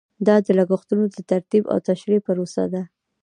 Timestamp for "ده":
2.73-2.81